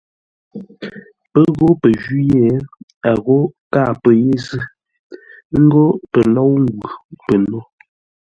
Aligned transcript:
Pə́ 1.31 1.45
ghó 1.57 1.67
pə́ 1.81 1.93
jwî 2.01 2.21
yé, 2.33 2.45
a 3.09 3.11
ghó 3.23 3.37
kâa 3.73 3.83
pə́ 4.01 4.13
yé 4.23 4.33
zʉ́, 4.47 4.63
ə́ 5.53 5.59
ngó 5.65 5.83
pə 6.11 6.19
lôu 6.33 6.53
ngu 6.63 6.87
pə́ 7.25 7.37
nó. 7.49 7.59